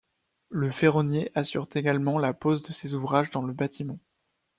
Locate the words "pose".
2.33-2.63